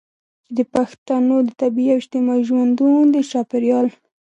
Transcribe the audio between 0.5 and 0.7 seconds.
د